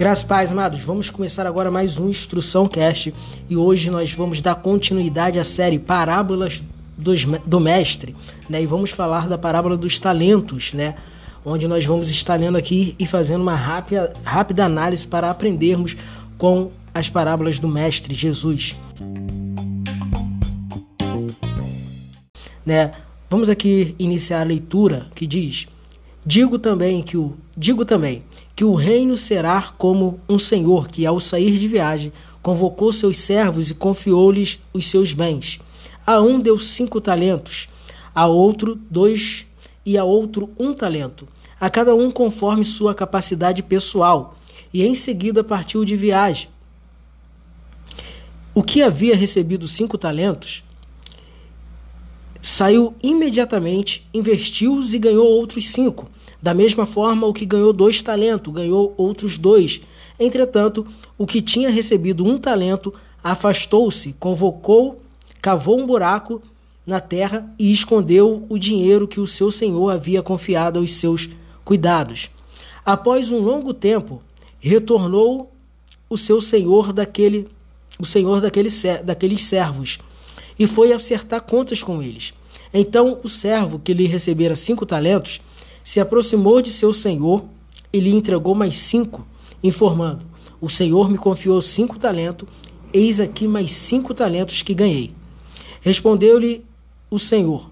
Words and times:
Graças 0.00 0.24
pais, 0.24 0.50
amados, 0.50 0.80
vamos 0.80 1.10
começar 1.10 1.46
agora 1.46 1.70
mais 1.70 1.98
um 1.98 2.08
Instrução 2.08 2.66
Cast 2.66 3.14
e 3.50 3.54
hoje 3.54 3.90
nós 3.90 4.14
vamos 4.14 4.40
dar 4.40 4.54
continuidade 4.54 5.38
à 5.38 5.44
série 5.44 5.78
Parábolas 5.78 6.62
do 6.96 7.60
Mestre, 7.60 8.16
né? 8.48 8.62
E 8.62 8.66
vamos 8.66 8.90
falar 8.92 9.28
da 9.28 9.36
parábola 9.36 9.76
dos 9.76 9.98
talentos, 9.98 10.72
né? 10.72 10.94
Onde 11.44 11.68
nós 11.68 11.84
vamos 11.84 12.08
estar 12.08 12.36
lendo 12.36 12.56
aqui 12.56 12.94
e 12.98 13.06
fazendo 13.06 13.42
uma 13.42 13.54
rápida, 13.54 14.14
rápida 14.24 14.64
análise 14.64 15.06
para 15.06 15.30
aprendermos 15.30 15.94
com 16.38 16.70
as 16.94 17.10
parábolas 17.10 17.58
do 17.58 17.68
Mestre 17.68 18.14
Jesus. 18.14 18.74
Né? 22.64 22.92
Vamos 23.28 23.48
aqui 23.48 23.94
iniciar 23.98 24.40
a 24.40 24.44
leitura 24.44 25.08
que 25.14 25.26
diz: 25.26 25.68
Digo 26.24 26.58
também 26.58 27.02
que 27.02 27.16
o 27.16 27.36
digo 27.56 27.84
também 27.84 28.22
que 28.54 28.64
o 28.64 28.74
reino 28.74 29.16
será 29.16 29.72
como 29.78 30.20
um 30.28 30.38
senhor 30.38 30.88
que, 30.88 31.06
ao 31.06 31.18
sair 31.18 31.58
de 31.58 31.66
viagem, 31.66 32.12
convocou 32.42 32.92
seus 32.92 33.16
servos 33.16 33.70
e 33.70 33.74
confiou-lhes 33.74 34.58
os 34.72 34.86
seus 34.86 35.14
bens. 35.14 35.58
A 36.06 36.20
um 36.20 36.38
deu 36.38 36.58
cinco 36.58 37.00
talentos, 37.00 37.68
a 38.14 38.26
outro 38.26 38.78
dois 38.90 39.46
e 39.84 39.96
a 39.96 40.04
outro 40.04 40.50
um 40.58 40.74
talento, 40.74 41.26
a 41.58 41.70
cada 41.70 41.94
um 41.94 42.10
conforme 42.10 42.64
sua 42.64 42.94
capacidade 42.94 43.62
pessoal, 43.62 44.36
e 44.74 44.84
em 44.84 44.94
seguida 44.94 45.42
partiu 45.42 45.84
de 45.84 45.96
viagem. 45.96 46.48
O 48.54 48.62
que 48.62 48.82
havia 48.82 49.16
recebido 49.16 49.66
cinco 49.66 49.96
talentos 49.96 50.62
saiu 52.42 52.94
imediatamente, 53.02 54.06
investiu-os 54.12 54.94
e 54.94 54.98
ganhou 54.98 55.26
outros 55.26 55.68
cinco. 55.68 56.08
Da 56.42 56.54
mesma 56.54 56.86
forma, 56.86 57.26
o 57.26 57.32
que 57.32 57.44
ganhou 57.44 57.72
dois 57.72 58.00
talentos 58.00 58.52
ganhou 58.52 58.94
outros 58.96 59.36
dois. 59.36 59.80
Entretanto, 60.18 60.86
o 61.18 61.26
que 61.26 61.42
tinha 61.42 61.70
recebido 61.70 62.24
um 62.24 62.38
talento 62.38 62.92
afastou-se, 63.22 64.14
convocou, 64.18 65.00
cavou 65.40 65.78
um 65.78 65.86
buraco 65.86 66.42
na 66.86 66.98
terra 66.98 67.52
e 67.58 67.70
escondeu 67.72 68.46
o 68.48 68.58
dinheiro 68.58 69.06
que 69.06 69.20
o 69.20 69.26
seu 69.26 69.50
senhor 69.50 69.90
havia 69.90 70.22
confiado 70.22 70.78
aos 70.78 70.92
seus 70.92 71.28
cuidados. 71.64 72.30
Após 72.84 73.30
um 73.30 73.38
longo 73.38 73.74
tempo, 73.74 74.22
retornou 74.58 75.52
o 76.08 76.16
seu 76.16 76.40
senhor 76.40 76.92
daquele 76.92 77.48
o 77.98 78.06
senhor 78.06 78.40
daquele, 78.40 78.70
daqueles 79.04 79.44
servos 79.44 79.98
e 80.60 80.66
foi 80.66 80.92
acertar 80.92 81.40
contas 81.40 81.82
com 81.82 82.02
eles. 82.02 82.34
Então 82.72 83.18
o 83.24 83.28
servo 83.30 83.78
que 83.78 83.94
lhe 83.94 84.06
recebera 84.06 84.54
cinco 84.54 84.84
talentos 84.84 85.40
se 85.82 85.98
aproximou 85.98 86.60
de 86.60 86.70
seu 86.70 86.92
senhor 86.92 87.46
e 87.90 87.98
lhe 87.98 88.14
entregou 88.14 88.54
mais 88.54 88.76
cinco, 88.76 89.26
informando: 89.64 90.26
O 90.60 90.68
senhor 90.68 91.10
me 91.10 91.16
confiou 91.16 91.58
cinco 91.62 91.98
talentos, 91.98 92.46
eis 92.92 93.18
aqui 93.18 93.48
mais 93.48 93.72
cinco 93.72 94.12
talentos 94.12 94.60
que 94.60 94.74
ganhei. 94.74 95.14
Respondeu-lhe 95.80 96.62
o 97.10 97.18
senhor: 97.18 97.70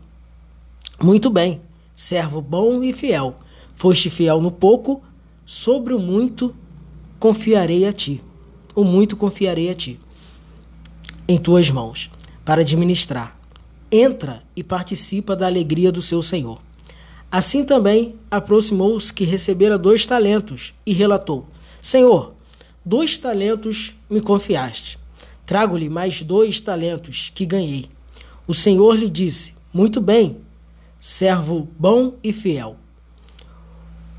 Muito 0.99 1.29
bem, 1.29 1.61
servo 1.95 2.41
bom 2.41 2.83
e 2.83 2.95
fiel. 2.95 3.37
Foste 3.75 4.09
fiel 4.09 4.41
no 4.41 4.51
pouco, 4.51 5.03
sobre 5.45 5.93
o 5.93 5.99
muito 5.99 6.55
confiarei 7.21 7.87
a 7.87 7.93
ti. 7.93 8.23
O 8.75 8.83
muito 8.83 9.15
confiarei 9.15 9.71
a 9.71 9.75
ti. 9.75 10.01
Em 11.29 11.39
tuas 11.39 11.71
mãos, 11.71 12.11
para 12.49 12.63
administrar. 12.63 13.39
Entra 13.93 14.43
e 14.57 14.65
participa 14.65 15.37
da 15.37 15.45
alegria 15.45 15.93
do 15.93 16.01
seu 16.01 16.23
senhor. 16.23 16.59
Assim 17.31 17.63
também 17.63 18.15
aproximou-se 18.31 19.13
que 19.13 19.25
recebera 19.25 19.77
dois 19.77 20.07
talentos 20.07 20.73
e 20.87 20.95
relatou: 20.95 21.47
Senhor, 21.83 22.33
dois 22.83 23.19
talentos 23.19 23.95
me 24.09 24.23
confiaste. 24.23 24.99
Trago-lhe 25.45 25.91
mais 25.91 26.23
dois 26.23 26.59
talentos 26.59 27.31
que 27.35 27.45
ganhei. 27.45 27.91
O 28.47 28.55
Senhor 28.55 28.95
lhe 28.95 29.11
disse: 29.11 29.53
Muito 29.71 30.01
bem, 30.01 30.39
servo 30.99 31.69
bom 31.79 32.15
e 32.25 32.33
fiel. 32.33 32.79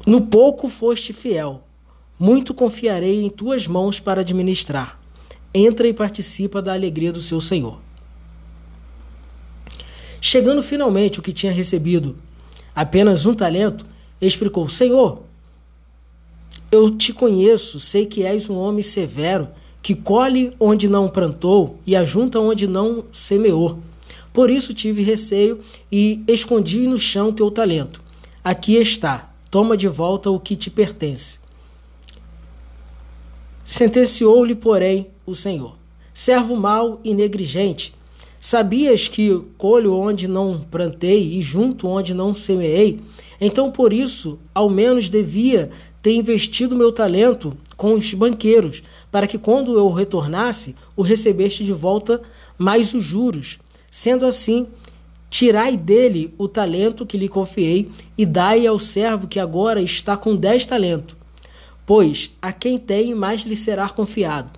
No 0.06 0.22
pouco 0.22 0.70
foste 0.70 1.14
fiel, 1.14 1.64
muito 2.20 2.54
confiarei 2.54 3.24
em 3.24 3.30
tuas 3.32 3.66
mãos 3.66 4.00
para 4.00 4.22
administrar. 4.22 5.02
Entra 5.52 5.88
e 5.88 5.94
participa 5.96 6.62
da 6.62 6.74
alegria 6.74 7.12
do 7.12 7.22
seu 7.22 7.42
Senhor. 7.42 7.89
Chegando 10.22 10.62
finalmente 10.62 11.20
o 11.20 11.22
que 11.22 11.34
tinha 11.34 11.52
recebido 11.52 12.18
apenas 12.76 13.26
um 13.26 13.34
talento, 13.34 13.86
explicou: 14.22 14.68
Senhor, 14.70 15.24
eu 16.72 16.92
te 16.92 17.14
conheço, 17.14 17.80
sei 17.80 18.06
que 18.06 18.24
és 18.24 18.50
um 18.50 18.58
homem 18.58 18.84
severo, 18.84 19.48
que 19.82 19.96
colhe 19.96 20.54
onde 20.60 20.88
não 20.88 21.08
plantou 21.08 21.80
e 21.86 21.96
ajunta 21.96 22.40
onde 22.40 22.68
não 22.68 23.06
semeou. 23.12 23.80
Por 24.32 24.50
isso 24.50 24.74
tive 24.74 25.02
receio 25.02 25.62
e 25.92 26.22
escondi 26.28 26.88
no 26.88 27.00
chão 27.00 27.32
teu 27.32 27.50
talento. 27.50 28.02
Aqui 28.44 28.76
está, 28.76 29.34
toma 29.50 29.76
de 29.76 29.88
volta 29.88 30.30
o 30.30 30.40
que 30.40 30.56
te 30.56 30.70
pertence. 30.70 31.40
Sentenciou-lhe, 33.64 34.56
porém, 34.56 35.08
o 35.26 35.34
Senhor: 35.34 35.76
Servo 36.14 36.56
mau 36.56 37.00
e 37.04 37.14
negligente, 37.14 37.94
Sabias 38.40 39.10
que 39.10 39.38
colho 39.58 39.94
onde 39.94 40.26
não 40.26 40.62
plantei 40.62 41.38
e 41.38 41.42
junto 41.42 41.90
onde 41.90 42.14
não 42.14 42.34
semeei? 42.34 43.02
Então, 43.42 43.70
por 43.70 43.92
isso, 43.92 44.40
ao 44.56 44.70
menos 44.70 45.10
devia 45.10 45.70
ter 46.02 46.14
investido 46.14 46.74
meu 46.74 46.90
talento 46.90 47.58
com 47.76 47.94
os 47.94 48.14
banqueiros, 48.14 48.82
para 49.12 49.28
que 49.28 49.38
quando 49.38 49.78
eu 49.78 49.92
retornasse, 49.92 50.74
o 50.96 51.02
recebeste 51.02 51.66
de 51.66 51.74
volta 51.74 52.22
mais 52.58 52.94
os 52.94 53.04
juros. 53.04 53.60
Sendo 53.92 54.26
assim, 54.26 54.68
tirai 55.30 55.76
dele 55.76 56.34
o 56.38 56.48
talento 56.48 57.06
que 57.06 57.18
lhe 57.18 57.28
confiei 57.28 57.90
e 58.18 58.26
dai 58.26 58.66
ao 58.66 58.80
servo 58.80 59.28
que 59.28 59.40
agora 59.40 59.82
está 59.82 60.16
com 60.16 60.34
dez 60.34 60.66
talentos. 60.66 61.18
Pois 61.86 62.32
a 62.42 62.54
quem 62.54 62.78
tem, 62.78 63.14
mais 63.14 63.42
lhe 63.42 63.58
será 63.58 63.90
confiado, 63.90 64.50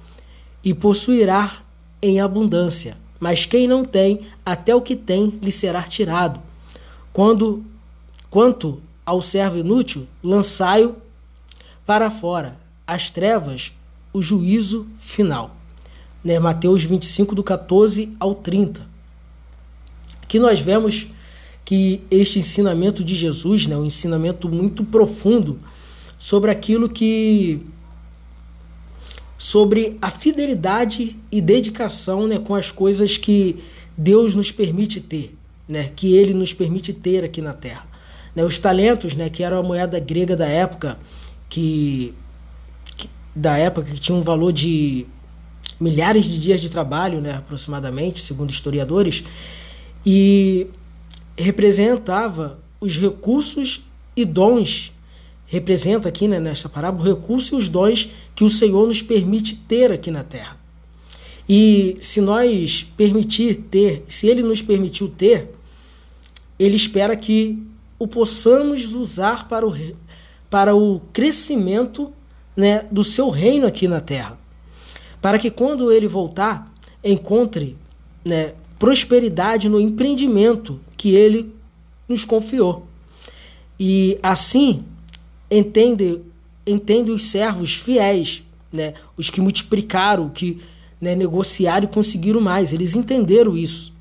e 0.63 0.71
possuirá 0.71 1.63
em 1.99 2.19
abundância 2.21 2.95
mas 3.21 3.45
quem 3.45 3.67
não 3.67 3.85
tem, 3.85 4.21
até 4.43 4.73
o 4.73 4.81
que 4.81 4.95
tem 4.95 5.37
lhe 5.43 5.51
será 5.51 5.83
tirado. 5.83 6.41
Quando 7.13 7.63
quanto 8.31 8.81
ao 9.05 9.21
servo 9.21 9.59
inútil, 9.59 10.07
lançai-o 10.23 10.95
para 11.85 12.09
fora, 12.09 12.57
as 12.87 13.11
trevas, 13.11 13.73
o 14.11 14.23
juízo 14.23 14.87
final. 14.97 15.55
Né? 16.23 16.39
Mateus 16.39 16.83
25, 16.83 17.35
do 17.35 17.43
14 17.43 18.11
ao 18.19 18.33
30. 18.33 18.89
Aqui 20.23 20.39
nós 20.39 20.59
vemos 20.59 21.07
que 21.63 22.01
este 22.09 22.39
ensinamento 22.39 23.03
de 23.03 23.13
Jesus, 23.13 23.67
né, 23.67 23.77
um 23.77 23.85
ensinamento 23.85 24.49
muito 24.49 24.83
profundo 24.83 25.59
sobre 26.17 26.49
aquilo 26.49 26.89
que 26.89 27.61
sobre 29.41 29.97
a 29.99 30.11
fidelidade 30.11 31.17
e 31.31 31.41
dedicação 31.41 32.27
né, 32.27 32.37
com 32.37 32.53
as 32.53 32.71
coisas 32.71 33.17
que 33.17 33.57
Deus 33.97 34.35
nos 34.35 34.51
permite 34.51 35.01
ter, 35.01 35.35
né, 35.67 35.89
que 35.95 36.13
Ele 36.13 36.31
nos 36.31 36.53
permite 36.53 36.93
ter 36.93 37.23
aqui 37.23 37.41
na 37.41 37.51
Terra. 37.51 37.87
Né, 38.35 38.45
os 38.45 38.59
talentos, 38.59 39.15
né, 39.15 39.31
que 39.31 39.43
era 39.43 39.57
a 39.57 39.63
moeda 39.63 39.99
grega 39.99 40.35
da 40.35 40.45
época, 40.45 40.95
que, 41.49 42.13
que, 42.95 43.09
da 43.35 43.57
época 43.57 43.89
que 43.89 43.99
tinha 43.99 44.15
um 44.15 44.21
valor 44.21 44.53
de 44.53 45.07
milhares 45.79 46.25
de 46.25 46.39
dias 46.39 46.61
de 46.61 46.69
trabalho, 46.69 47.19
né, 47.19 47.33
aproximadamente, 47.37 48.21
segundo 48.21 48.51
historiadores, 48.51 49.23
e 50.05 50.67
representava 51.35 52.59
os 52.79 52.95
recursos 52.95 53.89
e 54.15 54.23
dons 54.23 54.93
representa 55.51 56.07
aqui 56.07 56.29
né, 56.29 56.39
nesta 56.39 56.69
parábola 56.69 57.03
o 57.03 57.13
recurso 57.13 57.53
e 57.53 57.57
os 57.57 57.67
dons 57.67 58.09
que 58.33 58.45
o 58.45 58.49
Senhor 58.49 58.87
nos 58.87 59.01
permite 59.01 59.57
ter 59.57 59.91
aqui 59.91 60.09
na 60.09 60.23
terra. 60.23 60.57
E 61.47 61.97
se 61.99 62.21
nós 62.21 62.87
permitir 62.95 63.55
ter, 63.69 64.05
se 64.07 64.27
Ele 64.27 64.41
nos 64.41 64.61
permitiu 64.61 65.09
ter, 65.09 65.53
Ele 66.57 66.77
espera 66.77 67.17
que 67.17 67.61
o 67.99 68.07
possamos 68.07 68.93
usar 68.93 69.49
para 69.49 69.67
o, 69.67 69.75
para 70.49 70.73
o 70.73 71.01
crescimento 71.11 72.13
né, 72.55 72.87
do 72.89 73.03
seu 73.03 73.29
reino 73.29 73.67
aqui 73.67 73.89
na 73.89 73.99
terra. 73.99 74.39
Para 75.21 75.37
que 75.37 75.51
quando 75.51 75.91
Ele 75.91 76.07
voltar, 76.07 76.73
encontre 77.03 77.75
né, 78.23 78.53
prosperidade 78.79 79.67
no 79.67 79.81
empreendimento 79.81 80.79
que 80.95 81.13
Ele 81.13 81.53
nos 82.07 82.23
confiou. 82.23 82.87
E 83.77 84.17
assim 84.23 84.85
entende, 85.51 86.21
entende 86.65 87.11
os 87.11 87.25
servos 87.25 87.75
fiéis, 87.75 88.41
né? 88.71 88.93
os 89.17 89.29
que 89.29 89.41
multiplicaram, 89.41 90.29
que 90.29 90.59
né, 90.99 91.15
negociaram 91.15 91.85
e 91.85 91.93
conseguiram 91.93 92.39
mais. 92.39 92.71
Eles 92.71 92.95
entenderam 92.95 93.57
isso 93.57 93.91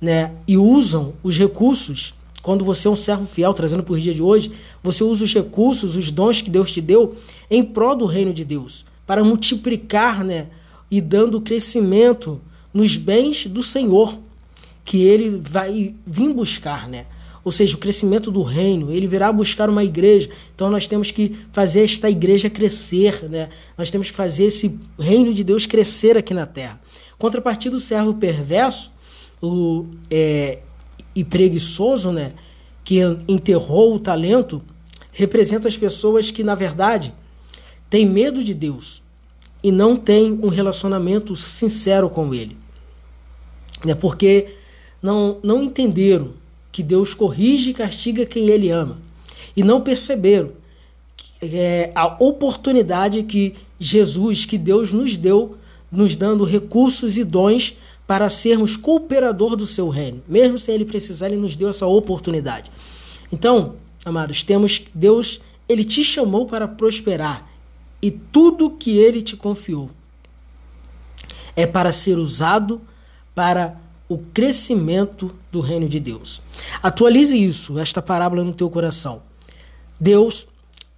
né? 0.00 0.32
e 0.46 0.56
usam 0.56 1.12
os 1.22 1.36
recursos 1.36 2.14
quando 2.42 2.64
você 2.64 2.88
é 2.88 2.90
um 2.90 2.96
servo 2.96 3.26
fiel, 3.26 3.52
trazendo 3.52 3.82
para 3.82 3.92
o 3.92 4.00
dia 4.00 4.14
de 4.14 4.22
hoje, 4.22 4.50
você 4.82 5.02
usa 5.02 5.24
os 5.24 5.34
recursos, 5.34 5.96
os 5.96 6.10
dons 6.10 6.40
que 6.40 6.48
Deus 6.48 6.70
te 6.70 6.80
deu 6.80 7.16
em 7.50 7.62
prol 7.62 7.96
do 7.96 8.06
reino 8.06 8.32
de 8.32 8.44
Deus, 8.44 8.86
para 9.06 9.24
multiplicar, 9.24 10.24
né? 10.24 10.46
E 10.90 11.00
dando 11.00 11.40
crescimento 11.40 12.40
nos 12.72 12.96
bens 12.96 13.46
do 13.46 13.62
Senhor, 13.62 14.16
que 14.84 15.02
ele 15.02 15.38
vai 15.42 15.94
vir 16.06 16.32
buscar, 16.32 16.88
né? 16.88 17.04
Ou 17.48 17.52
seja, 17.52 17.76
o 17.76 17.78
crescimento 17.78 18.30
do 18.30 18.42
reino, 18.42 18.92
ele 18.92 19.06
virá 19.06 19.32
buscar 19.32 19.70
uma 19.70 19.82
igreja. 19.82 20.28
Então 20.54 20.70
nós 20.70 20.86
temos 20.86 21.10
que 21.10 21.34
fazer 21.50 21.82
esta 21.82 22.10
igreja 22.10 22.50
crescer, 22.50 23.22
né? 23.22 23.48
Nós 23.74 23.90
temos 23.90 24.10
que 24.10 24.16
fazer 24.18 24.44
esse 24.44 24.78
reino 24.98 25.32
de 25.32 25.42
Deus 25.42 25.64
crescer 25.64 26.14
aqui 26.14 26.34
na 26.34 26.44
terra. 26.44 26.78
Contrapartida 27.16 27.74
do 27.74 27.80
servo 27.80 28.12
perverso, 28.12 28.92
o, 29.40 29.86
é, 30.10 30.58
e 31.14 31.24
preguiçoso, 31.24 32.12
né, 32.12 32.34
que 32.84 33.00
enterrou 33.26 33.94
o 33.94 33.98
talento, 33.98 34.60
representa 35.10 35.68
as 35.68 35.76
pessoas 35.78 36.30
que, 36.30 36.44
na 36.44 36.54
verdade, 36.54 37.14
têm 37.88 38.04
medo 38.04 38.44
de 38.44 38.52
Deus 38.52 39.02
e 39.62 39.72
não 39.72 39.96
têm 39.96 40.38
um 40.42 40.48
relacionamento 40.48 41.34
sincero 41.34 42.10
com 42.10 42.34
Ele. 42.34 42.58
Né, 43.82 43.94
porque 43.94 44.54
não, 45.00 45.38
não 45.42 45.62
entenderam 45.62 46.34
que 46.70 46.82
Deus 46.82 47.14
corrige 47.14 47.70
e 47.70 47.74
castiga 47.74 48.26
quem 48.26 48.48
Ele 48.48 48.70
ama. 48.70 48.98
E 49.56 49.62
não 49.62 49.80
perceberam 49.80 50.52
é, 51.40 51.90
a 51.94 52.06
oportunidade 52.06 53.22
que 53.22 53.54
Jesus, 53.78 54.44
que 54.44 54.58
Deus 54.58 54.92
nos 54.92 55.16
deu, 55.16 55.56
nos 55.90 56.16
dando 56.16 56.44
recursos 56.44 57.16
e 57.16 57.24
dons 57.24 57.76
para 58.06 58.30
sermos 58.30 58.76
cooperador 58.76 59.54
do 59.54 59.66
seu 59.66 59.88
reino. 59.88 60.22
Mesmo 60.26 60.58
sem 60.58 60.74
ele 60.74 60.84
precisar, 60.84 61.26
ele 61.26 61.36
nos 61.36 61.54
deu 61.54 61.68
essa 61.68 61.86
oportunidade. 61.86 62.70
Então, 63.30 63.76
amados, 64.04 64.42
temos 64.42 64.82
Deus, 64.94 65.40
ele 65.68 65.84
te 65.84 66.02
chamou 66.02 66.46
para 66.46 66.66
prosperar 66.66 67.50
e 68.00 68.10
tudo 68.10 68.70
que 68.70 68.96
ele 68.96 69.20
te 69.20 69.36
confiou 69.36 69.90
é 71.54 71.66
para 71.66 71.92
ser 71.92 72.16
usado 72.18 72.80
para 73.34 73.76
o 74.08 74.18
crescimento 74.18 75.34
do 75.52 75.60
reino 75.60 75.88
de 75.88 76.00
Deus. 76.00 76.40
Atualize 76.82 77.36
isso, 77.36 77.78
esta 77.78 78.00
parábola 78.00 78.42
no 78.42 78.54
teu 78.54 78.70
coração. 78.70 79.22
Deus, 80.00 80.46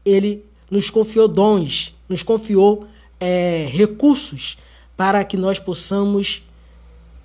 ele 0.05 0.45
nos 0.71 0.89
confiou 0.89 1.27
dons, 1.27 1.95
nos 2.09 2.23
confiou 2.23 2.87
é, 3.19 3.69
recursos 3.71 4.57
para 4.97 5.25
que 5.25 5.37
nós 5.37 5.59
possamos 5.59 6.43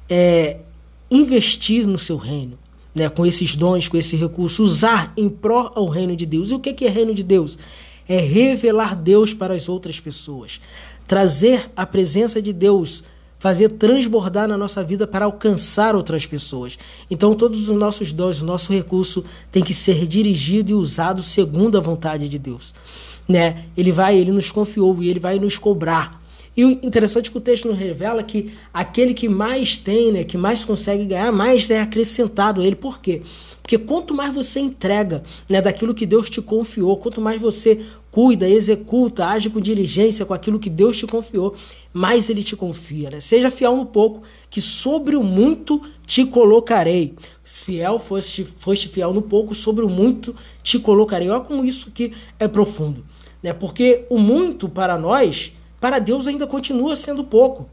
é, 0.10 0.60
investir 1.12 1.86
no 1.86 1.98
seu 1.98 2.18
reino, 2.18 2.58
né, 2.94 3.10
com 3.10 3.26
esses 3.26 3.56
dons, 3.56 3.88
com 3.88 3.98
esse 3.98 4.16
recurso, 4.16 4.64
usar 4.64 5.14
em 5.16 5.30
pró 5.30 5.72
ao 5.76 5.88
reino 5.88 6.16
de 6.16 6.26
Deus. 6.26 6.50
E 6.50 6.56
o 6.56 6.60
que 6.60 6.86
é 6.86 6.90
reino 6.90 7.14
de 7.14 7.24
Deus? 7.24 7.58
É 8.08 8.20
revelar 8.20 8.96
Deus 8.96 9.34
para 9.34 9.54
as 9.54 9.68
outras 9.68 10.00
pessoas, 10.00 10.62
trazer 11.08 11.70
a 11.76 11.86
presença 11.86 12.42
de 12.42 12.54
Deus, 12.54 13.04
fazer 13.46 13.70
transbordar 13.70 14.48
na 14.48 14.58
nossa 14.58 14.84
vida 14.84 15.06
para 15.06 15.26
alcançar 15.26 15.96
outras 15.96 16.26
pessoas. 16.26 16.80
Então, 17.12 17.36
todos 17.36 17.70
os 17.70 17.78
nossos 17.78 18.12
dons, 18.12 18.42
o 18.42 18.46
nosso 18.46 18.74
recurso 18.74 19.24
tem 19.52 19.62
que 19.62 19.72
ser 19.72 20.08
dirigido 20.08 20.72
e 20.72 20.74
usado 20.74 21.22
segundo 21.22 21.78
a 21.78 21.80
vontade 21.80 22.28
de 22.28 22.40
Deus. 22.40 22.74
Né? 23.30 23.66
Ele 23.78 23.92
vai, 23.92 24.18
ele 24.18 24.32
nos 24.32 24.50
confiou 24.50 24.98
e 25.04 25.10
ele 25.10 25.20
vai 25.20 25.38
nos 25.38 25.60
cobrar. 25.60 26.25
E 26.56 26.64
o 26.64 26.70
interessante 26.70 27.30
é 27.30 27.32
que 27.32 27.38
o 27.38 27.42
texto 27.42 27.68
nos 27.68 27.78
revela 27.78 28.24
que 28.24 28.54
aquele 28.74 29.14
que 29.14 29.28
mais 29.28 29.78
tem, 29.78 30.12
né, 30.12 30.24
que 30.24 30.38
mais 30.38 30.64
consegue 30.64 31.06
ganhar, 31.06 31.32
mais 31.32 31.70
é 31.70 31.82
acrescentado 31.82 32.62
a 32.62 32.66
ele. 32.66 32.76
Por 32.76 33.00
quê? 33.00 33.22
Porque 33.62 33.78
quanto 33.78 34.14
mais 34.14 34.34
você 34.34 34.60
entrega 34.60 35.24
né, 35.50 35.62
daquilo 35.62 35.94
que 35.94 36.06
Deus 36.06 36.30
te 36.30 36.42
confiou, 36.42 36.98
quanto 36.98 37.20
mais 37.20 37.42
você 37.42 37.84
cuida, 38.12 38.48
executa, 38.48 39.26
age 39.26 39.50
com 39.50 39.60
diligência 39.60 40.26
com 40.26 40.34
aquilo 40.34 40.60
que 40.60 40.70
Deus 40.70 40.98
te 40.98 41.06
confiou, 41.06 41.56
mais 41.92 42.30
Ele 42.30 42.44
te 42.44 42.56
confia. 42.56 43.10
Né? 43.10 43.20
Seja 43.20 43.52
fiel 43.52 43.76
no 43.76 43.86
pouco, 43.86 44.22
que 44.50 44.62
sobre 44.62 45.16
o 45.16 45.24
muito 45.24 45.82
te 46.06 46.26
colocarei. 46.26 47.16
Fiel, 47.44 48.00
foste, 48.00 48.46
foste 48.46 48.88
fiel 48.88 49.12
no 49.12 49.22
pouco, 49.22 49.56
sobre 49.56 49.84
o 49.84 49.90
muito 49.90 50.36
te 50.62 50.80
colocarei. 50.80 51.28
Olha 51.28 51.42
como 51.42 51.66
isso 51.66 51.90
aqui 51.90 52.14
é 52.40 52.48
profundo. 52.48 53.04
Né? 53.44 53.52
Porque 53.52 54.06
o 54.10 54.18
muito 54.18 54.70
para 54.70 54.98
nós 54.98 55.52
para 55.86 56.00
Deus 56.00 56.28
ainda 56.28 56.48
continua 56.48 56.96
sendo 56.96 57.24
pouco. 57.24 57.70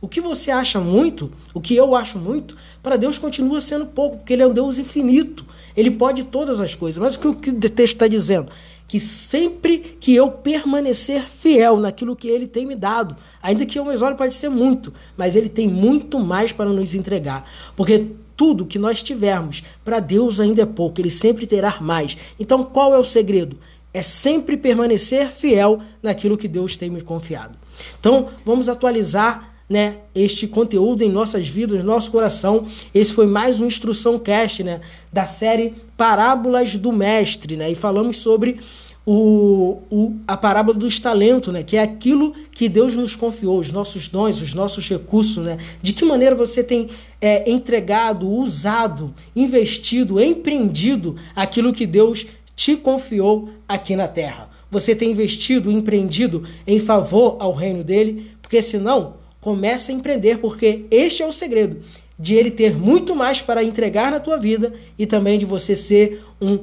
O 0.00 0.08
que 0.08 0.22
você 0.22 0.50
acha 0.50 0.80
muito, 0.80 1.30
o 1.52 1.60
que 1.60 1.76
eu 1.76 1.94
acho 1.94 2.18
muito, 2.18 2.56
para 2.82 2.96
Deus 2.96 3.18
continua 3.18 3.60
sendo 3.60 3.84
pouco, 3.84 4.16
porque 4.16 4.32
Ele 4.32 4.42
é 4.42 4.46
um 4.46 4.54
Deus 4.54 4.78
infinito. 4.78 5.44
Ele 5.76 5.90
pode 5.90 6.24
todas 6.24 6.60
as 6.60 6.74
coisas. 6.74 6.98
Mas 6.98 7.14
o 7.14 7.34
que 7.34 7.50
o 7.50 7.54
texto 7.60 7.92
está 7.92 8.08
dizendo? 8.08 8.50
Que 8.88 8.98
sempre 8.98 9.76
que 10.00 10.14
eu 10.14 10.30
permanecer 10.30 11.28
fiel 11.28 11.76
naquilo 11.76 12.16
que 12.16 12.26
Ele 12.26 12.46
tem 12.46 12.64
me 12.64 12.74
dado, 12.74 13.14
ainda 13.42 13.66
que 13.66 13.78
o 13.78 13.84
meu 13.84 14.02
olhos 14.02 14.16
pode 14.16 14.32
ser 14.32 14.48
muito, 14.48 14.90
mas 15.14 15.36
Ele 15.36 15.50
tem 15.50 15.68
muito 15.68 16.18
mais 16.18 16.52
para 16.52 16.70
nos 16.70 16.94
entregar. 16.94 17.46
Porque 17.76 18.12
tudo 18.34 18.64
que 18.64 18.78
nós 18.78 19.02
tivermos, 19.02 19.62
para 19.84 20.00
Deus 20.00 20.40
ainda 20.40 20.62
é 20.62 20.66
pouco, 20.66 21.02
Ele 21.02 21.10
sempre 21.10 21.46
terá 21.46 21.82
mais. 21.82 22.16
Então 22.40 22.64
qual 22.64 22.94
é 22.94 22.98
o 22.98 23.04
segredo? 23.04 23.58
É 23.94 24.02
sempre 24.02 24.56
permanecer 24.56 25.28
fiel 25.28 25.80
naquilo 26.02 26.36
que 26.36 26.48
Deus 26.48 26.76
tem 26.76 26.90
me 26.90 27.00
confiado. 27.00 27.58
Então, 27.98 28.28
vamos 28.44 28.68
atualizar 28.68 29.52
né, 29.68 29.98
este 30.14 30.46
conteúdo 30.46 31.02
em 31.02 31.08
nossas 31.08 31.48
vidas, 31.48 31.78
no 31.80 31.92
nosso 31.92 32.10
coração. 32.10 32.66
Esse 32.94 33.12
foi 33.12 33.26
mais 33.26 33.58
um 33.58 33.66
Instrução 33.66 34.18
Cast 34.18 34.62
né, 34.62 34.80
da 35.12 35.24
série 35.24 35.74
Parábolas 35.96 36.76
do 36.76 36.92
Mestre. 36.92 37.56
Né, 37.56 37.70
e 37.70 37.74
falamos 37.74 38.18
sobre 38.18 38.60
o, 39.04 39.80
o, 39.90 40.16
a 40.28 40.36
parábola 40.36 40.78
dos 40.78 40.98
talentos, 40.98 41.52
né, 41.52 41.62
que 41.62 41.76
é 41.76 41.82
aquilo 41.82 42.32
que 42.52 42.68
Deus 42.68 42.94
nos 42.94 43.16
confiou, 43.16 43.58
os 43.58 43.72
nossos 43.72 44.08
dons, 44.08 44.40
os 44.40 44.54
nossos 44.54 44.88
recursos. 44.88 45.44
Né, 45.44 45.58
de 45.80 45.92
que 45.92 46.04
maneira 46.04 46.34
você 46.34 46.62
tem 46.62 46.88
é, 47.20 47.50
entregado, 47.50 48.28
usado, 48.28 49.14
investido, 49.34 50.20
empreendido 50.20 51.16
aquilo 51.34 51.72
que 51.72 51.86
Deus 51.86 52.26
te 52.41 52.41
confiou 52.76 53.50
aqui 53.68 53.96
na 53.96 54.08
terra. 54.08 54.50
Você 54.70 54.94
tem 54.94 55.10
investido, 55.10 55.70
empreendido 55.70 56.46
em 56.66 56.80
favor 56.80 57.36
ao 57.40 57.52
reino 57.52 57.84
dele, 57.84 58.30
porque 58.40 58.62
senão, 58.62 59.16
comece 59.40 59.92
a 59.92 59.94
empreender, 59.94 60.38
porque 60.38 60.86
este 60.90 61.22
é 61.22 61.26
o 61.26 61.32
segredo 61.32 61.82
de 62.18 62.34
ele 62.34 62.50
ter 62.50 62.76
muito 62.76 63.16
mais 63.16 63.42
para 63.42 63.64
entregar 63.64 64.10
na 64.10 64.20
tua 64.20 64.38
vida 64.38 64.72
e 64.98 65.06
também 65.06 65.38
de 65.38 65.44
você 65.44 65.74
ser 65.74 66.22
um, 66.40 66.60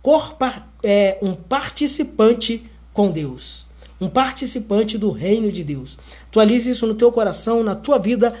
corpa, 0.00 0.66
é, 0.82 1.18
um 1.20 1.34
participante 1.34 2.62
com 2.92 3.10
Deus. 3.10 3.66
Um 4.00 4.08
participante 4.08 4.96
do 4.96 5.10
reino 5.10 5.50
de 5.50 5.64
Deus. 5.64 5.98
Atualize 6.28 6.70
isso 6.70 6.86
no 6.86 6.94
teu 6.94 7.10
coração, 7.10 7.62
na 7.62 7.74
tua 7.74 7.98
vida. 7.98 8.34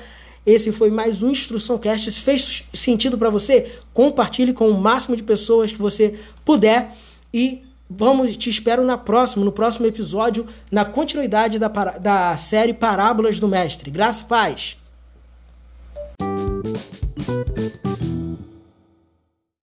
Esse 0.44 0.72
foi 0.72 0.90
mais 0.90 1.22
um 1.22 1.30
Instrução 1.30 1.78
Cast. 1.78 2.10
Se 2.10 2.20
fez 2.20 2.64
sentido 2.72 3.18
para 3.18 3.30
você, 3.30 3.72
compartilhe 3.92 4.52
com 4.52 4.70
o 4.70 4.80
máximo 4.80 5.16
de 5.16 5.22
pessoas 5.22 5.70
que 5.70 5.78
você 5.78 6.18
puder 6.44 6.96
e 7.32 7.62
vamos 7.88 8.36
te 8.36 8.48
espero 8.48 8.84
na 8.84 8.96
próxima, 8.96 9.44
no 9.44 9.52
próximo 9.52 9.86
episódio, 9.86 10.46
na 10.70 10.84
continuidade 10.84 11.58
da, 11.58 11.68
da 11.68 12.36
série 12.36 12.72
Parábolas 12.72 13.38
do 13.38 13.48
Mestre. 13.48 13.90
Graça 13.90 14.22
e 14.22 14.26
paz. 14.26 14.79